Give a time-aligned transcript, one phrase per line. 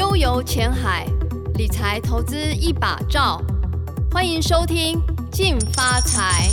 [0.00, 1.06] 悠游前海，
[1.56, 3.38] 理财投资一把照。
[4.10, 4.98] 欢迎收听
[5.30, 6.48] 《进发财》。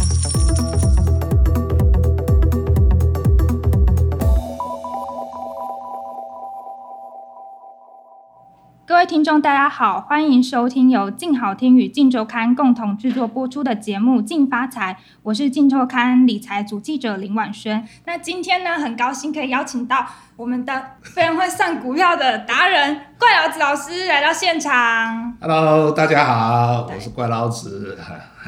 [8.97, 14.91] 位听众，大家好，欢迎收听由静好听与静周刊共同制作播出的节目《静发财》，
[15.21, 17.87] 我是静周刊理财组记者林婉萱。
[18.05, 20.03] 那今天呢，很高兴可以邀请到
[20.35, 25.37] 我们的非常会算股票的达人怪老子老师来到现场。
[25.39, 27.99] Hello，大家好，我是怪老子。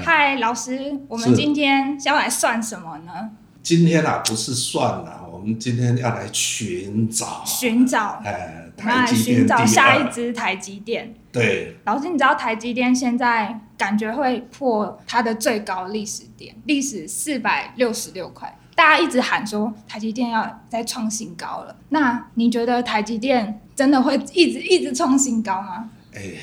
[0.04, 3.12] 嗨，老师，我们今天要来算什么呢？
[3.62, 11.16] 今天啊，不是算了，我们今天要来寻找，寻找，哎，来寻找下一支台积电。
[11.32, 21.74] 对，老师，你知道台积电现在感觉会破它的最高历史点，历史四百六十六块，大家一直喊说台积电要再创新高了。
[21.88, 25.90] 那你觉得台积电真的会一直一直创新高吗？
[26.14, 26.34] 哎，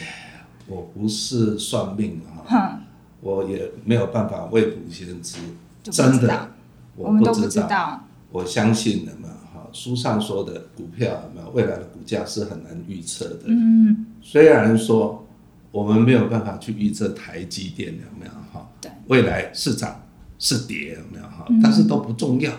[0.67, 2.81] 我不是算命啊，
[3.21, 5.37] 我也没有办法未卜先知，
[5.83, 6.53] 真的。
[6.99, 13.41] 我们都不知道，我相信的嘛，哈，书上说的股票有有未来的股价是很难预测的。
[13.47, 15.27] 嗯，虽然说
[15.71, 20.03] 我们没有办法去预测台积电有没有哈，对，未来是涨
[20.39, 22.53] 是跌有没有哈，但是都不重要，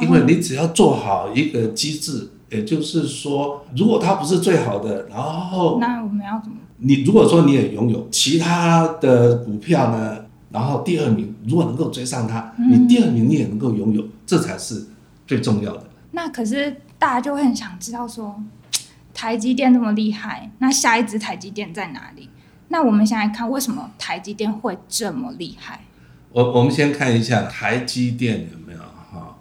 [0.00, 6.56] 因为你只要做好一个机制，也就是说，如果它不是最好的，然后那我们要怎么？
[6.78, 10.25] 你如果说你也拥有其他的股票呢？
[10.50, 14.86] 然后第二名如果能够追上他，嗯、你第二名你也能够拥有，这才是
[15.26, 15.84] 最重要的。
[16.12, 18.40] 那可是大家就会很想知道说，
[19.12, 22.30] 台积电这么厉害，那下一支台积电在哪里？
[22.68, 25.84] 那我们先来看为什么台积电会这么厉害。
[26.32, 29.36] 我我们先看一下台积电有没有哈，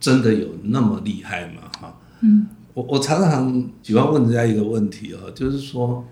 [0.00, 1.62] 真的有那么厉害吗？
[1.80, 6.04] 哈，嗯，我我常常喜欢问人家一个问题哦，就是说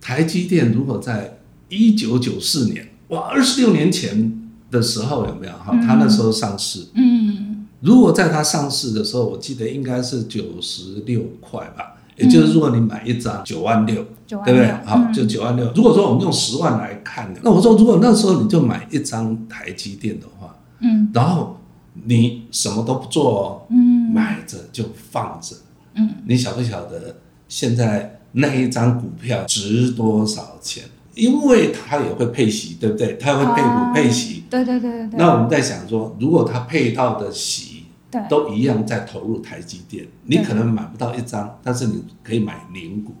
[0.00, 1.38] 台积电如果在
[1.70, 2.88] 一九九四年。
[3.14, 4.32] 哇，二十六年前
[4.70, 5.70] 的时候有没有哈？
[5.86, 14.72] 他那时候上市，嗯，如果在他上市的时候，我记得应该是九十六块吧，也就是如果你买一张九万六，对不对？
[14.84, 15.70] 好，就九万六。
[15.74, 21.56] 如果说我们用十万来看，那我说如果那时候你就买一张台积电的话，嗯，然后
[22.04, 25.54] 你什么都不做哦，嗯，买着就放着，
[25.94, 27.16] 嗯，你晓不晓得
[27.48, 30.82] 现在那一张股票值多少钱？
[31.14, 33.16] 因为它也会配息，对不对？
[33.16, 35.18] 它会配股配息，对对对对。
[35.18, 37.84] 那我们在想说，如果它配到的息，
[38.28, 43.12] 都一样在投入台积电，你可能买不到一张，但是你可以买零股。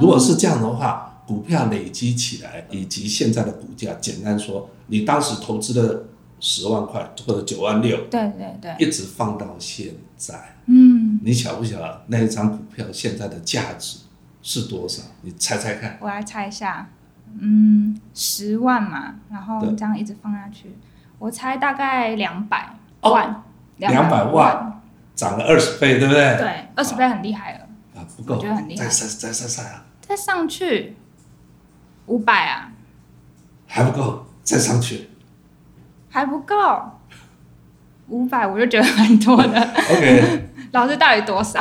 [0.00, 6.04] 如果是这样的话，股票累积起来，以及现在的股价，简单说，你当时投资的
[6.40, 13.98] 十万块或者九万六，对对对，一直放到现在，嗯，你晓不晓得那一张股票现在的价值
[14.42, 15.02] 是多少？
[15.22, 15.96] 你猜猜看。
[16.00, 16.90] 我来猜一下。
[17.38, 20.76] 嗯，十万嘛，然后这样一直放下去，
[21.18, 23.42] 我猜大概两百万，
[23.76, 24.82] 两百、哦、万，
[25.14, 26.36] 涨了二十倍，对不对？
[26.36, 27.60] 对，二十倍很厉害了。
[27.94, 28.84] 啊，不够，我觉得很厉害。
[28.84, 29.84] 再再再再啊！
[30.00, 30.96] 再上去
[32.06, 32.72] 五百啊？
[33.66, 35.08] 还不够，再上去
[36.08, 36.56] 还不够，
[38.08, 39.60] 五百我就觉得蛮多的。
[39.90, 41.60] OK， 老师到底多少？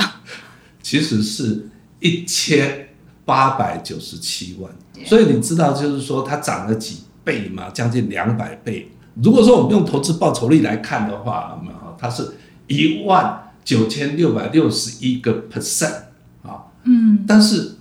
[0.82, 1.70] 其实是
[2.00, 2.89] 一千。
[3.30, 4.72] 八百九十七万，
[5.06, 7.70] 所以你知道，就是说它涨了几倍吗？
[7.70, 8.90] 将近两百倍。
[9.22, 11.62] 如果说我们用投资报酬率来看的话，
[11.96, 12.32] 它是
[12.66, 15.94] 一万九千六百六十一个 percent
[16.42, 16.74] 啊。
[16.86, 17.76] 嗯，但是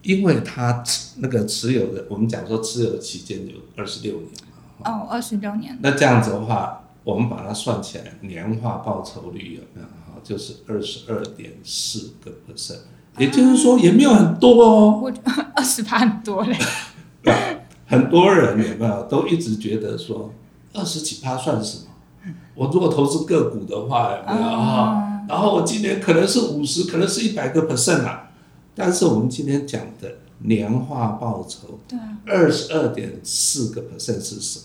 [0.00, 0.82] 因为它
[1.18, 4.30] 那个持有的，我们讲说持有的期间有二十六年
[4.80, 4.90] 嘛。
[4.90, 5.78] 哦，二十六年。
[5.82, 9.86] 那这样子的话，我们把它算起来，年化报酬率有没有？
[9.86, 12.78] 哈，就是二十二点四个 percent。
[13.18, 15.00] 也就是说，也没有很多哦。
[15.02, 15.12] 我
[15.54, 16.56] 二十趴很多嘞。
[17.86, 20.32] 很多人有没有都一直觉得说，
[20.72, 21.84] 二十几趴算什么？
[22.54, 25.22] 我如果投资个股的话，有没有啊？
[25.28, 28.30] 然后我今年可能是五十，可能是一百个 percent 啊。
[28.74, 34.64] 但是我们今天讲的年化报酬，对，二十二点四个 percent 是什么？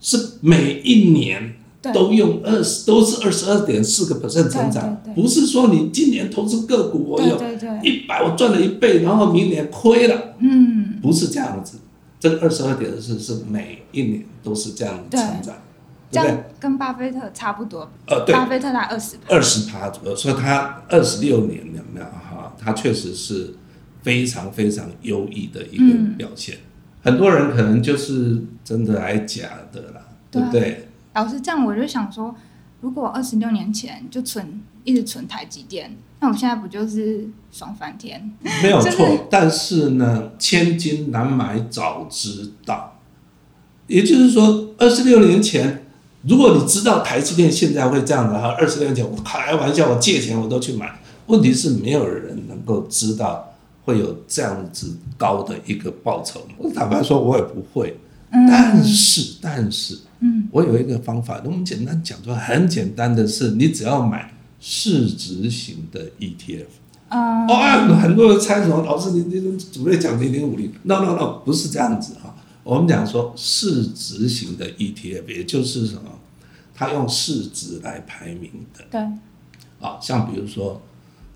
[0.00, 1.54] 是每一年。
[1.80, 7.40] 都用二十，都是二十二点四个 percent 成长，不是说你今年投资个股，我有
[7.82, 11.78] 一百，我赚了一倍，然后明年亏了，嗯，不是这样子，
[12.18, 15.54] 这个二十二点四是每一年都是这样成长，
[16.10, 22.52] 对，这样跟巴菲特差不多，呃，对，巴菲特他二十，二十趴左右，所以他二十六年有没有哈？
[22.58, 23.54] 他确实是
[24.02, 26.56] 非常非常优异的一个表现，
[27.04, 30.87] 很多人可能就是真的还假的啦，对不对？
[31.18, 32.32] 老师，这样我就想说，
[32.80, 38.30] 如果二十六年前就存一直存台积电，那我现在不就是爽翻天？
[38.62, 42.94] 没有错，就是、但是呢，千金难买早知道。
[43.88, 45.86] 也就是说，二十六年前，
[46.22, 51.00] 如果你知道台积电现在会这样的话，二十六年前我开玩笑，我借钱我都去买。
[51.26, 53.52] 问题是没有人能够知道
[53.84, 56.46] 会有这样子高的一个报酬。
[56.58, 57.98] 我坦白说，我也不会。
[58.30, 61.40] 但是，但是，嗯，我有一个方法。
[61.44, 66.66] 那我们简单讲说，很简单的是，你只要买市值型的 ETF。
[67.08, 68.82] 啊，哦，很多人猜什么？
[68.84, 72.34] 老师，你你怎么会讲零零五零？No No No，不是这样子哈。
[72.64, 76.02] 我们讲说市值型的 ETF，也就是什么？
[76.74, 78.84] 它用市值来排名的。
[78.90, 79.00] 对。
[79.80, 80.82] 啊，像比如说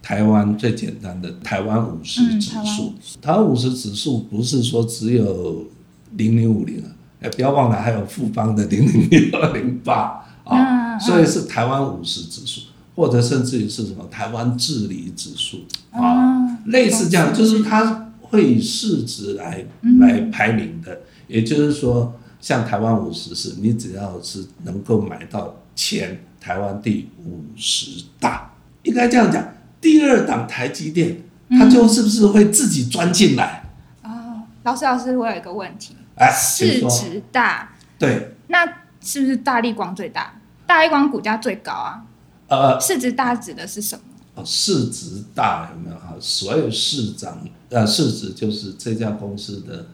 [0.02, 5.67] 台湾最简单的台湾五十指数，台湾五十指数不是说只有。
[6.14, 12.62] 零零五零啊，哎，不要忘了还有富邦的零零六二零八啊，所以是台湾五十指数，
[12.96, 15.58] 或者甚至于是什么台湾治理指数
[15.92, 28.50] 啊，嗯、类似这样，就是它会以市值来、嗯、来排名的，也就是说，像台湾五十是，你只要是能够买到前台湾第五十大，
[28.82, 29.46] 应该这样讲，
[29.80, 33.70] 第二档台积电，它就是不是会自己钻进来？
[34.02, 35.94] 哦，老师，老师，我有一个问题。
[36.22, 38.64] 哎，市值大，对，那
[39.00, 40.40] 是不是大立光最大？
[40.66, 42.04] 大立光股价最高啊。
[42.46, 44.02] 呃，市值大指的是什么？
[44.36, 46.14] 哦，市值大有没有哈？
[46.20, 49.86] 所有市涨呃，市值就是这家公司的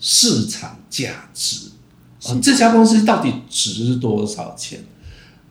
[0.00, 1.68] 市场价值。
[2.26, 4.80] 哦，这家公司到底值多少钱？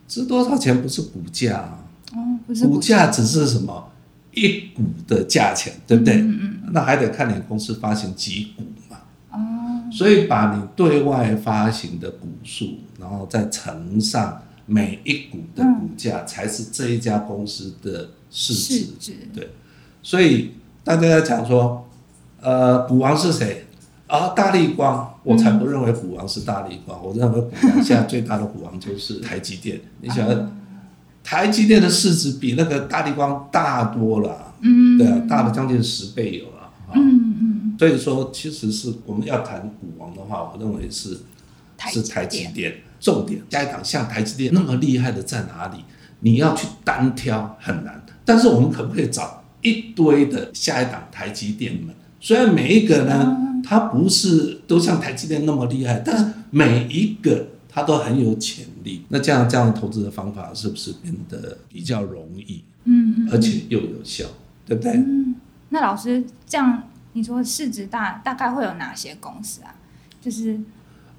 [0.07, 1.79] 值多少钱不是股价啊？
[2.13, 3.91] 哦，不是股价，只是什么
[4.31, 6.15] 一股的价钱，对不对？
[6.15, 6.59] 嗯嗯。
[6.73, 8.63] 那还得看你公司发行几股。
[9.93, 18.53] 所以把你对外发行的股数，然后再乘上每一股的股价，才是这一家公司的市
[18.99, 19.13] 值。
[19.31, 19.49] 对，
[20.01, 20.53] 所以
[20.83, 21.87] 大家在讲说，
[22.41, 23.67] 呃，股王是谁？
[24.07, 29.79] 啊，大力光，我才不认为股王是大力光，我认为股王现在最大的股王就是台积电。
[30.01, 30.27] 你想，
[31.23, 36.45] 台积电的市值比那个大力光大多了，嗯，对啊，大了将近十倍有。
[36.45, 36.52] 了，
[37.73, 37.77] 嗯。
[37.79, 41.19] 所以说，其实是我们要谈股王的话，我认为是
[41.91, 42.75] 是台积电。
[42.99, 45.83] 重点，下一档像台积电那么厉害的在哪里？
[46.21, 48.01] 你要去单挑很难。
[48.23, 51.93] 但是我们可不可以找一堆的下一档台积电们？
[52.21, 59.03] 虽然每一个呢，它不是都像台积电那么厉害，但是每一个它都很有潜力。
[59.09, 62.63] 那这样这样投资的方法是不是变得比较容易？
[62.85, 64.25] 嗯，而且又有效，
[64.65, 64.93] 对不对？
[64.93, 65.35] 嗯，
[65.67, 66.83] 那老师这样。
[67.13, 69.73] 你说市值大大概会有哪些公司啊？
[70.19, 70.59] 就是，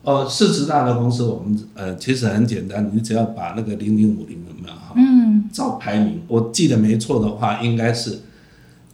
[0.02, 4.92] 哦，市值大的公司，我们呃其实很简单，你只要把那个零零五零有没有哈？
[4.96, 8.20] 嗯，照排名，我记得没错的话，应该是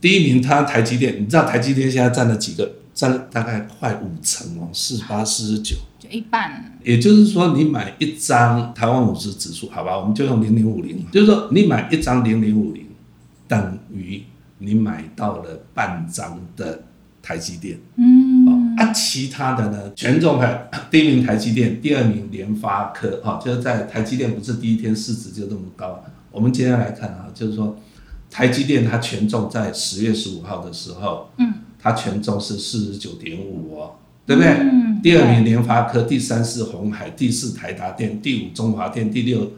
[0.00, 1.22] 第一名，它台积电。
[1.22, 2.70] 你知道台积电现在占了几个？
[2.92, 6.76] 占了大概快五成哦，四八、四十九，就一半。
[6.84, 12.84] 也就是说，你买一张台湾五十指数，好吧，我们就用零零五零，就是说你买一张零零五零，
[13.48, 14.22] 等于
[14.58, 16.82] 你买到了半张的。
[17.22, 26.02] 台积电，嗯，哦，啊，其他的呢，权重还 第一名台积电，第二名联发科，哈，就是在台积电不是第一天市值就这么高。
[26.30, 27.76] 我们今天来看啊，就是说
[28.30, 33.92] 台积电它权重在十月十五号的时候，嗯，它权重是四十九点五哦，
[34.24, 34.50] 对不对？
[34.52, 39.52] 嗯，第二名联发科，第三是鸿海，第四台达电，第五中华电，第六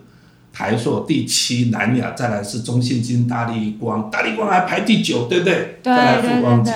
[0.52, 5.78] 台硕，第七南亚，再来是中信金、大力光，大力光还排第九，对不对？
[5.82, 6.74] 对，再来富光金。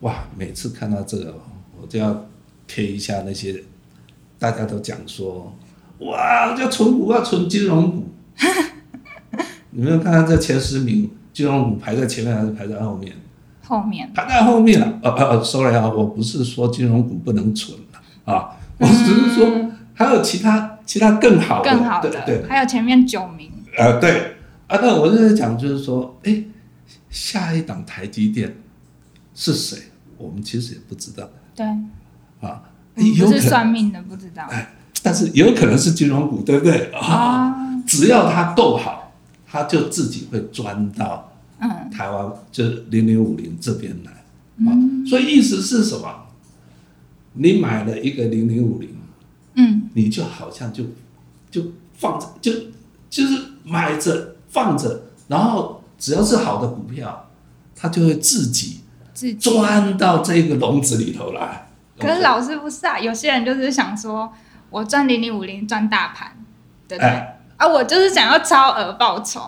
[0.00, 0.24] 哇！
[0.36, 1.34] 每次看到这个，
[1.80, 2.26] 我就要
[2.66, 3.62] 贴一下那些
[4.38, 5.54] 大家都讲说，
[5.98, 8.08] 哇，要存股要存金融股。
[9.70, 13.12] 你们看看这前十名，金融股排在前面还是排在后面？
[13.62, 14.10] 后面。
[14.14, 14.98] 排在后面了。
[15.02, 17.78] 呃呃，sorry 啊，我不是说金融股不能存
[18.24, 22.48] 啊，我只是说还有其他其他更好的，更好的，对对。
[22.48, 23.52] 还有前面九名。
[23.76, 24.36] 呃，对。
[24.66, 26.44] 啊，那我是在讲，就是说，哎，
[27.10, 28.56] 下一档台积电
[29.34, 29.78] 是谁？
[30.20, 31.66] 我们其实也不知道，对，
[32.40, 32.62] 啊，
[32.94, 36.92] 不是算命的不知道，哎，但是有可能是金融股，对不对？
[36.92, 39.14] 啊，只要它够好，
[39.46, 41.90] 它就自己会钻到嗯。
[41.90, 44.24] 台湾，就是零零五零这边来，
[44.58, 46.26] 嗯，所以意思是什么？
[47.32, 48.90] 你买了一个零零五零，
[49.54, 50.84] 嗯，你就好像就
[51.50, 52.52] 就放着，就
[53.08, 57.30] 就是买着放着，然后只要是好的股票，
[57.74, 58.80] 它就会自己。
[59.34, 61.68] 钻到这个笼子里头来。
[61.98, 64.32] 可是老师不是啊，有些人就是想说，
[64.70, 66.32] 我赚零零五零赚大盘，
[66.88, 67.08] 对不对？
[67.08, 69.42] 哎、啊，我就是想要超额报酬。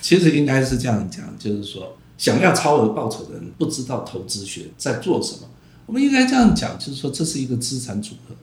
[0.00, 5.40] 其实应该是这样讲，就是说，想要超额报酬的人不知道投资学在做什么。
[5.86, 8.34] 我们应该这样讲，就是说，这是一个资产组合。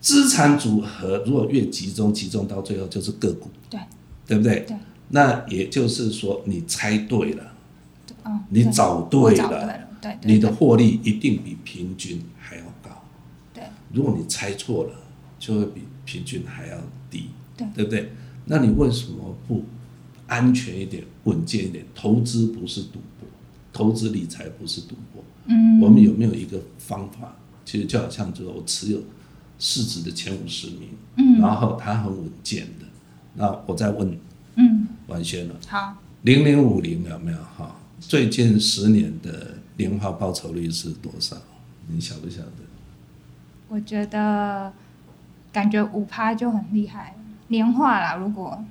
[0.00, 3.80] 资产组合如果越集中，集中到最后就是个股，对，
[4.26, 4.60] 对不对？
[4.60, 4.76] 对。
[5.08, 7.42] 那也就是说，你猜对了，
[8.26, 12.90] 哦、你找对了，对了，对，你的获利一定比平均还要高。
[13.54, 13.64] 对。
[13.92, 14.92] 如果你猜错了，
[15.38, 16.76] 就会比平均还要
[17.10, 18.12] 低，对，对不对？
[18.44, 19.64] 那你为什么不
[20.26, 21.84] 安全一点、稳健一点？
[21.94, 23.28] 投资不是赌博，
[23.72, 25.24] 投资理财不是赌博。
[25.46, 25.80] 嗯。
[25.80, 27.36] 我们有没有一个方法？
[27.64, 29.00] 其实就好像就是我持有。
[29.58, 32.84] 市值的前五十名，嗯，然后它很稳健的，
[33.36, 34.14] 那我再问，
[34.56, 37.74] 嗯，婉萱了，好，零零五零有没有哈？
[37.98, 41.36] 最近十年的年化报酬率是多少？
[41.88, 42.64] 你晓不晓得？
[43.68, 44.72] 我觉得
[45.52, 47.16] 感觉五趴就很厉害，
[47.48, 48.64] 年化啦，如果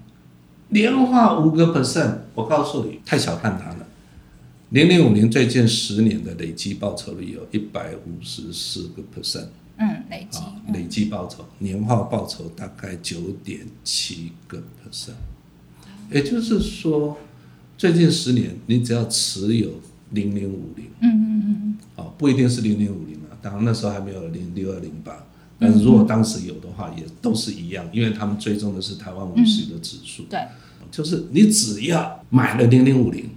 [0.69, 3.87] 年化五个 percent，我告诉你，太小看它了。
[4.69, 9.47] 零零五零最近十年的累计报酬率有一百五十四个 percent。
[9.77, 15.11] 嗯，累计、嗯、累计报酬，年化报酬大概九点七个 percent，
[16.09, 17.17] 也就是说，
[17.77, 19.69] 最近十年你只要持有
[20.11, 25.25] 零零五零，嗯嗯嗯嗯，哦，不一定是零零五零啊，当然那时候还没有零六二零八，
[25.59, 30.39] 但是如果当时有的话，也都是一样，因为他们追踪的是台湾五十的指数，对，
[30.89, 33.29] 就是你只要买了零零五零，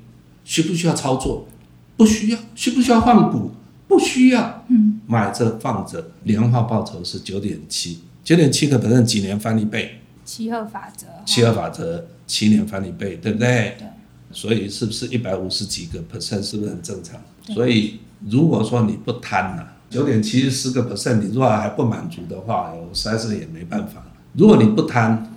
[0.45, 1.49] 需不需要操作？
[1.97, 3.51] 不需要，需不需要换股？
[3.89, 9.99] 不需要，嗯，买着放着，年化报酬是九点七，九点七个百分几年翻一倍？
[10.25, 13.75] 七二法则，七二法则，七年翻一倍，对不对？
[13.79, 13.89] 对。
[14.33, 17.21] 所以是不是一百五十几个 percent 是不是很正常？
[17.55, 24.05] 所以如果说你不贪呐，九点七十个 percent，你如果还不满足的话，我实在是也没办法。
[24.35, 25.35] 如果你不贪，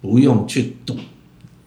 [0.00, 0.96] 不用去赌，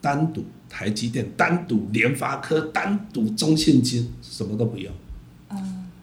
[0.02, 4.92] 单赌台积电，单赌联发科，单赌中信金，什么都不用。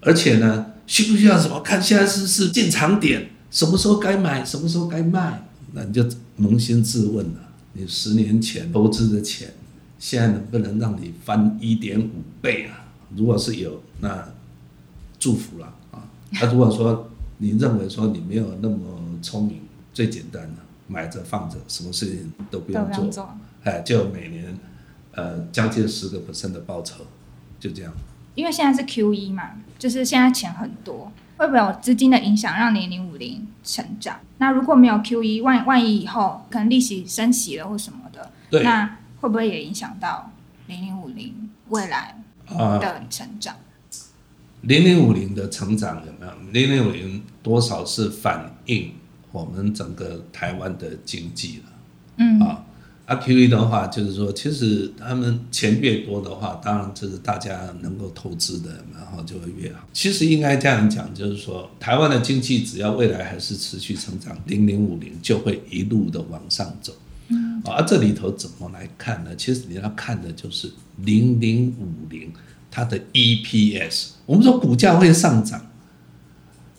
[0.01, 1.61] 而且呢，需不需要什么？
[1.61, 5.45] 看现在是是进场点，什么时候该买，什么时候该卖？
[5.73, 6.03] 那你就
[6.39, 7.41] 扪心自问了：
[7.73, 9.53] 你十年前投资的钱，
[10.01, 12.11] 现在能不能让你翻一点五
[12.43, 12.89] 倍啊？
[13.15, 14.29] 如果是有，那
[15.19, 16.03] 祝福了啊。
[16.31, 18.77] 那如果说你认为说你没有那么
[19.23, 19.61] 聪明，
[19.93, 24.59] 最简单的，买着放着，什么事情都不用做，哎，就每年
[25.13, 27.05] 呃将近十个 percent 的报酬，
[27.61, 27.93] 就这样。
[28.35, 34.19] 因为现在是 Q 一嘛，就是现在钱很多，会不会有资金的影响让零零五零成长？
[34.39, 40.31] 那如果没有 Q 一万万一以后可能利息升息了或什么的，对，那会不会也影响到
[40.67, 43.57] 零零五零未来的成长？
[44.63, 46.33] 零零五零的成长有没有？
[46.53, 48.93] 零零五零多少是反映
[49.33, 51.65] 我们整个台湾的经济了？
[52.17, 52.65] 嗯啊。
[53.07, 59.81] 啊，QE 的话，就是说，其实他们钱越多的话，当然就是大家能够投资的，然后就会越好。
[59.93, 66.93] 其实应该这样讲，就是说，台湾的经济只要未来还是持续成长，零零五零就会一路的往上走。
[67.65, 69.35] 嗯，啊，这里头怎么来看呢？
[69.37, 72.33] 其实你要看的就是零零五零
[72.71, 74.11] 它的 EPS。
[74.27, 75.61] 我们说股价会上涨，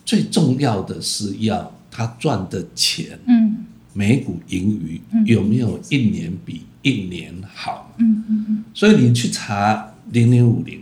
[0.06, 3.20] 最重要的是要它赚的钱。
[3.28, 3.66] 嗯。
[3.94, 7.94] 每股盈余有没有一年比一年好？
[7.98, 8.64] 嗯嗯嗯。
[8.74, 10.82] 所以你去查零零五零，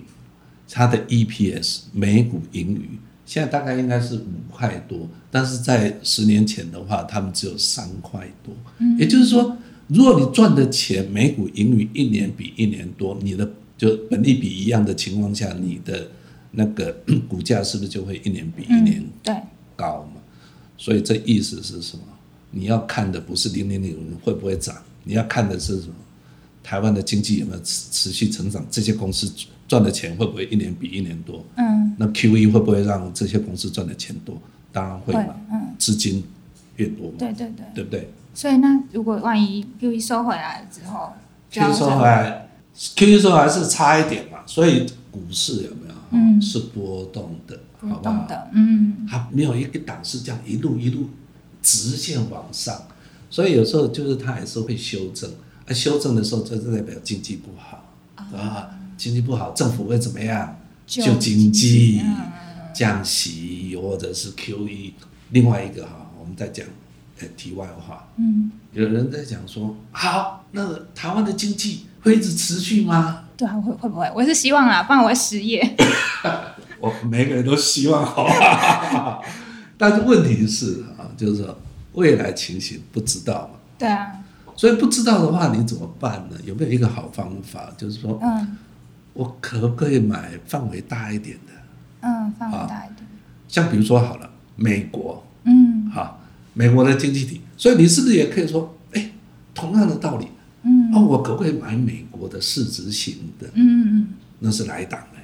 [0.70, 8.56] 它的 EPS 每股盈余现在大概应该是五块多，但是在十年前的话，他们只有三块多。
[8.78, 8.96] 嗯。
[9.00, 9.58] 也就是说，
[9.90, 16.08] 如果你赚的钱每股盈余一年比一年多，你的就本利比一样的情况下，你的
[16.52, 16.96] 那个
[17.28, 19.36] 股价是不是就会一年比一年对
[19.76, 20.22] 高嘛？
[20.78, 22.04] 所以这意思是什么？
[22.52, 25.96] 你要看的不是零零零会不会涨，你要看的是什么？
[26.62, 28.64] 台湾的经济有没有持持续成长？
[28.70, 29.32] 这些公司
[29.68, 31.44] 赚的钱会不会一年比一年多？
[31.56, 34.40] 嗯，那 QE 会不会让这些公司赚的钱多？
[34.72, 36.24] 当然会嘛，嗯，资金
[36.76, 38.08] 越多嘛，对对对，对不对？
[38.34, 41.12] 所以那如果万一 QE 收回来之后
[41.52, 44.40] ，QE 收回来，QE 收回来是差一点嘛？
[44.46, 45.96] 所以股市有没有？
[46.12, 51.10] 嗯，是波动的，波动的，嗯，它没有一个档是这样一路一路。
[51.62, 52.74] 直线往上，
[53.30, 55.30] 所以有时候就是它还是会修正。
[55.68, 57.84] 啊，修正的时候，这就代表经济不好
[58.34, 58.70] 啊。
[58.96, 60.58] 经济不好，政府会怎么样？
[60.88, 62.02] 救经济、
[62.74, 64.94] 降息，或者是 QE。
[65.32, 66.66] 另外一个哈，我们再讲，
[67.20, 68.08] 呃，题外话。
[68.18, 68.52] 嗯。
[68.72, 73.24] 有人在讲说，好，那个台湾的经济会一直持续吗？
[73.36, 74.12] 对啊，会会不会？
[74.16, 75.76] 我是希望啊，不然我会失业。
[76.80, 79.20] 我每个人都希望好啊。
[79.78, 81.58] 但是问题是啊，就是说
[81.94, 83.60] 未来情形不知道嘛。
[83.78, 84.12] 对啊。
[84.56, 86.38] 所以不知道的话，你怎么办呢？
[86.44, 87.72] 有没有一个好方法？
[87.78, 88.58] 就是说，嗯，
[89.14, 91.54] 我可不可以买范围大一点的？
[92.02, 93.08] 嗯，范围大一点。
[93.48, 95.26] 像比如说好了，美国，
[96.60, 99.12] 美国的经济体，所以你是不是也可以说，哎，
[99.54, 100.28] 同样的道理，
[100.64, 103.48] 嗯，哦，我可不可以买美国的市值型的？
[103.54, 104.08] 嗯嗯，
[104.40, 105.20] 那是哪一档呢？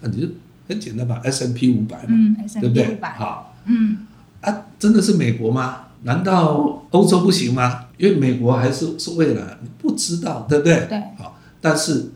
[0.00, 0.26] 那你就
[0.66, 2.98] 很简单吧，S M P 五百嘛，嗯，对不对？
[3.16, 3.98] 好，嗯，
[4.40, 5.82] 啊，真的是美国吗？
[6.02, 7.86] 难道欧洲不行吗？
[7.96, 10.86] 因为美国还是是未来，你不知道，对不对？
[10.88, 11.00] 对。
[11.18, 12.10] 好，但是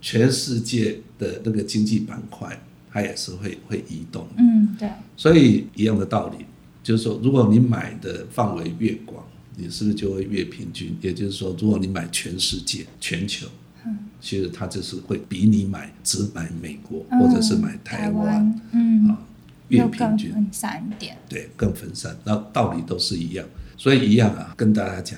[0.00, 4.26] 全世界的那个经济板块，它也是会会移动。
[4.36, 4.88] 嗯，对。
[5.16, 6.44] 所以一样的道理，
[6.90, 10.96] 就是说，如果你买的范围越广，你是不是就会越平均？
[11.00, 13.46] 也就是说，如果你买全世界、全球，
[13.86, 19.22] 嗯，其实它就是会比你买只买美国、嗯、或者是买台湾，嗯，啊。
[19.68, 24.52] 越平均，分散一点，对，更分散，那道理都是一样，所以一样啊。
[24.56, 25.16] 跟大家讲，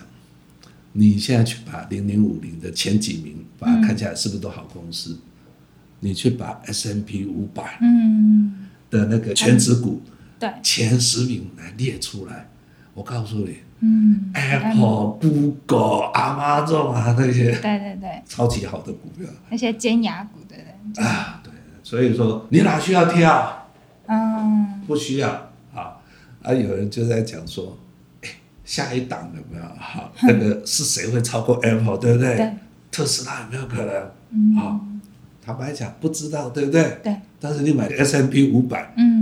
[0.93, 5.15] 你现在去把零零五零的前几名，把它看起来是不是都好公司？
[5.15, 5.19] 嗯、
[6.01, 10.03] 你去把 S M P 五百，嗯，的那个全值股，
[10.43, 12.49] 对，前十名来列出来，
[12.95, 21.53] 我告诉你，嗯，Apple、Google、Amazon 啊那些，对对对，超级好的股票，那些尖牙股的人啊，对，
[21.85, 23.69] 所以说你哪需要挑？
[24.07, 25.31] 嗯，不需要
[25.73, 25.97] 啊
[26.43, 26.53] 啊！
[26.53, 27.79] 有人就在讲说，
[28.23, 28.29] 哎，
[28.65, 29.65] 下一档有没有？
[29.79, 32.37] 好，那个是谁会超过 Apple，对不对？
[32.37, 32.53] 对。
[32.91, 34.11] 特斯拉有没有可能？
[34.31, 34.57] 嗯。
[34.57, 34.85] 好，
[35.41, 36.99] 坦白讲，不知道，对不对？
[37.05, 37.17] 对。
[37.41, 39.22] 但是你买 S&P 五百，嗯，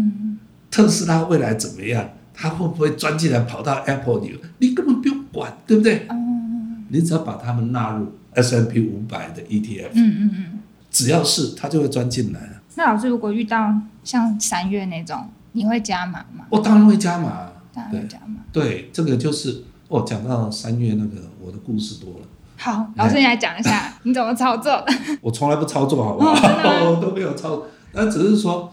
[0.71, 2.09] 特斯拉未来怎么样？
[2.33, 4.41] 它会不会钻进来跑到 Apple 里？
[4.59, 6.07] 你根本不用管，对不对？
[6.09, 6.87] 嗯。
[6.89, 10.59] 你只要把它们纳入 S M P 五百的 ETF，嗯嗯嗯，
[10.91, 12.41] 只要是它就会钻进来。
[12.75, 13.73] 那老师，如果遇到
[14.03, 16.47] 像三月那种，你会加码吗？
[16.51, 18.37] 我当然会加码，当然会加码。
[18.53, 22.27] 对，这个就是我讲到三月那个，我的故事多了。
[22.57, 24.85] 好，老师你来讲一下你怎么操作。
[25.21, 26.35] 我从来不操作，好不好？
[26.91, 27.63] 我都没有操，
[27.93, 28.73] 那只是说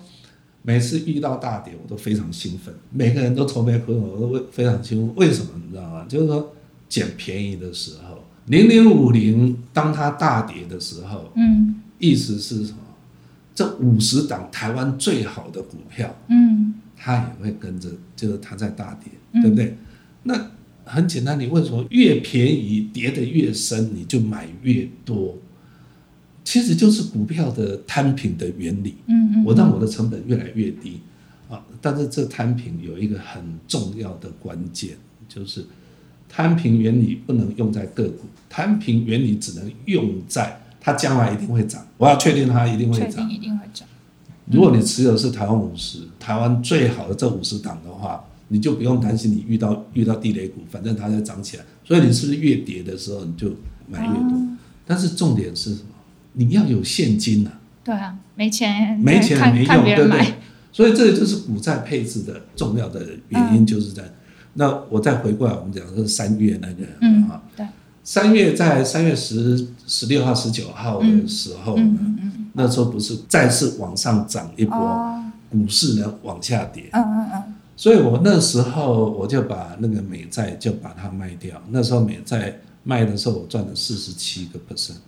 [0.67, 2.75] 每次遇到大跌，我都非常兴奋。
[2.91, 5.15] 每个人都愁眉苦脸，我都会非常兴奋。
[5.15, 5.51] 为什么？
[5.65, 6.05] 你知道吗？
[6.09, 6.53] 就是说
[6.89, 12.79] 捡便宜的时候，零零五零当它大跌的时候，嗯，意思是什么？
[13.55, 19.73] 这五十档台湾最好的股票，嗯，它也会跟着，就是它在大跌，嗯、对不对？
[20.23, 20.51] 那
[20.83, 25.37] 很简单，你为什么越便宜跌得越深，你就买越多？
[26.47, 28.95] 其实就是股票的摊平的原理。
[29.07, 31.01] 嗯，嗯，嗯，我让我的成本越来越低
[31.49, 34.91] 啊，但是这摊平有一个很重要的关键，
[35.27, 35.65] 就是
[36.29, 40.61] 摊平原理不能用在个股，摊平原理只能用在。
[40.79, 43.29] 它将来一定会涨，我要确定它一定会涨。
[43.29, 43.85] 一定会涨。
[44.45, 51.65] 如果你持有的是台湾五十，台湾最好的这五十档的话，你就不用担心你遇到遇到地雷股，反正它在涨起来。
[51.83, 53.49] 所以你是不是越跌的时候你就
[53.89, 54.31] 买越多？
[54.31, 55.89] 嗯、但是重点是什么？
[56.37, 57.59] 你要有现金呐、啊。
[57.83, 60.33] 对啊，没钱没钱没用，对不对？
[60.71, 64.13] 所以这个就是股债配置的重要的原因，就是在、嗯、
[64.53, 67.65] 那我再回过来，我们讲的是三月那个嗯啊，对。
[68.03, 76.85] 三月在三月十十六号、十九号的时候，嗯嗯嗯、那时候不是再次往上涨一波，哦、股市呢往下跌。
[76.93, 81.61] 嗯嗯嗯、所以我那时候我就把那个美债就把它卖掉。
[81.69, 84.99] 那时候美债卖的时候，我赚了四十七个 percent，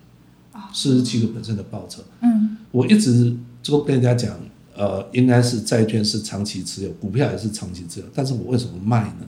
[0.74, 2.02] 四十七个 percent 的报酬。
[2.22, 4.38] 嗯、我一直就跟人家讲，
[4.76, 8.06] 呃，应该是债券是长期持有，股票也是长期持有。
[8.14, 9.28] 但是我为什么卖呢？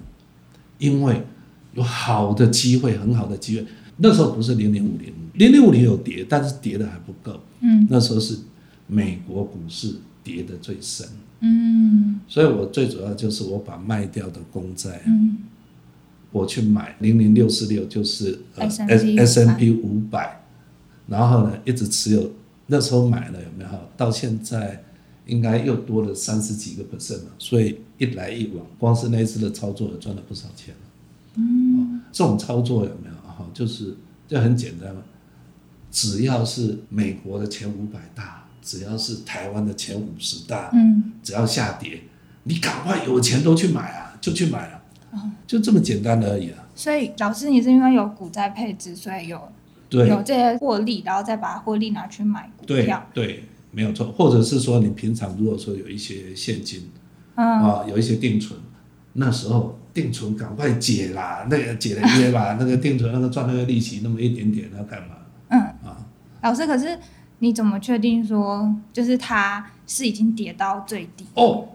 [0.77, 1.23] 因为
[1.73, 3.65] 有好的机会，很好的机会。
[3.97, 7.39] 那时候不是零零五零，零零五零有跌，但是跌的还不够。
[7.59, 8.37] 嗯，那时候是
[8.87, 11.07] 美国股市跌的最深。
[11.41, 15.37] 嗯，所以我最主要就是我把卖掉的公债，嗯，
[16.31, 20.40] 我去买零零六四六，就是呃 S&P 五百，
[21.07, 22.31] 然后呢一直持有。
[22.67, 23.69] 那时候买了有没有？
[23.97, 24.81] 到现在
[25.25, 27.31] 应该又多了三十几个 percent 了。
[27.37, 30.73] 所以一来一往，光是那一次的操作，赚了不少钱。
[31.35, 33.15] 嗯，这种操作有没有？
[33.27, 35.01] 哈，就是就很简单嘛，
[35.91, 42.03] 只要是美国的前五百大，只要是台湾的前五十大，嗯，只要下跌，
[42.43, 46.69] 你赶快有钱都去买啊，就去买啊，哦，就这么简单而已啊。
[46.73, 49.60] 所以老师，你是因为有股债配置，所以有对
[49.91, 54.11] 有这些获利，然后再把获利拿去买股票，对，对，没有错。
[54.11, 56.89] 或者是说，你平常如果说有一些现金，
[57.35, 58.59] 嗯，啊，有一些定存，
[59.13, 59.77] 那时候。
[59.93, 65.15] 定存赶快解啦，那个解了约吧， 那个定存那个赚那个利息那么一点点，那干嘛？
[65.49, 65.97] 嗯啊，
[66.41, 66.97] 老师，可是
[67.39, 71.25] 你怎么确定说就是它是已经跌到最低？
[71.33, 71.67] 哦，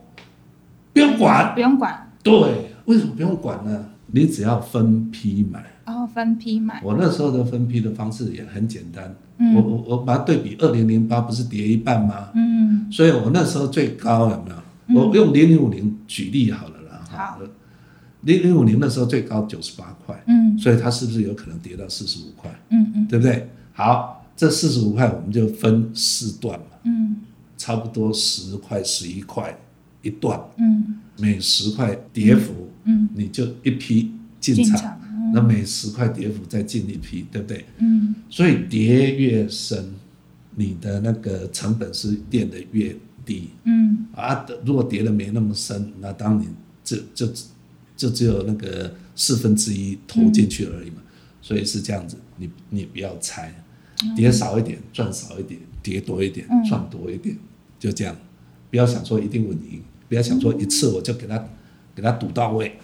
[0.95, 2.11] 不用管，不用管。
[2.23, 3.85] 对，为什么不用管呢？
[4.07, 6.81] 你只要分批买，哦，分批买。
[6.85, 12.31] 我那时候的分批的方式也很简单，嗯、我我我把它对比二零零八不是跌一半吗？
[12.35, 14.57] 嗯，所以我那时候最高有没有？
[14.89, 17.05] 嗯、我用零零五零举例好了啦。
[17.09, 17.39] 好，
[18.23, 22.51] 零零五零那时候最高九十八块，嗯，所以它是不是有可能跌到四十五块？
[22.71, 23.49] 嗯嗯，对不对？
[23.73, 27.17] 好，这四十五块我们就分四段嘛，嗯，
[27.57, 29.57] 差不多十块、十一块
[30.03, 35.01] 一段，嗯，每十块跌幅，嗯，你就一批进场，
[35.33, 37.65] 那、嗯、每十块跌幅再进一批，对不对？
[37.79, 39.95] 嗯，所以跌越深，
[40.55, 46.47] 你的那个成本是垫的越低，嗯，啊，如果跌的没那么深，那当你
[46.85, 47.33] 就就
[47.97, 53.55] 就只有那个四分之一投进去而已嘛，嗯、所以是这样子，你你不要猜。
[54.15, 57.41] 跌少一点赚少一点，跌多一点赚多一点，嗯、
[57.81, 58.15] 就这样，
[58.71, 61.43] 不要想说一定稳赢，不要想说一次我就给他
[61.95, 62.79] 给他赌到位。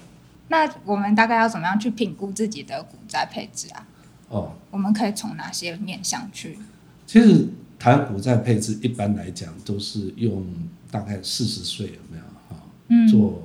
[0.53, 3.89] 那我们大概要怎么样去评估自己的股债配置啊？
[4.29, 6.59] 哦，我们可以从哪些面向去？
[7.07, 10.45] 其实谈股债配置，一般来讲都是用
[10.91, 12.63] 大概四十岁有没有哈？
[12.89, 13.43] 嗯，做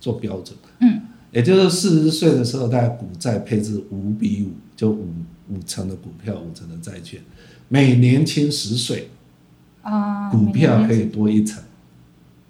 [0.00, 0.56] 做标准。
[0.80, 5.06] 嗯，也就是四十岁的时候，大概股债配置五比五，就五。
[5.50, 7.20] 五成的股票，五成的债券，
[7.68, 9.10] 每年轻十岁，
[9.82, 11.62] 啊，股票可以多一层，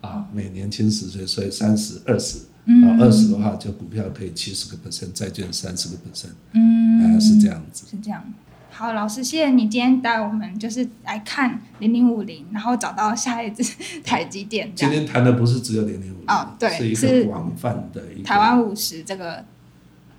[0.00, 8.24] 啊，每年轻十岁，所以三十二十，嗯，二十的话就股票可以七十个 percent，债券三十个 percent，嗯，啊，是这样子，是这样。
[8.70, 13.62] 好，老师，谢谢你今天带我们就是来看零零五零，然后找到下一只
[14.02, 14.72] 台积电。
[14.74, 19.44] 今天谈的不是只有零零五零，哦，对，是一个广泛的一个台湾五十这个。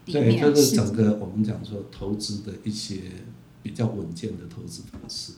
[0.05, 2.97] 对，就是整个我们讲说投资的一些
[3.63, 5.33] 比较稳健的投资方式。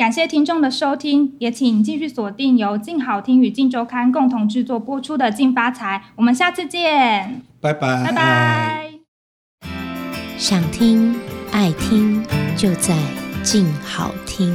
[0.00, 8.90] 感谢听众的收听，也请继续锁定由静好听与静周刊共同制作播出的《静发财》，我们下次见，拜拜，拜拜。
[10.38, 11.14] 想听
[11.52, 12.24] 爱听
[12.56, 12.96] 就在
[13.42, 14.54] 静好听。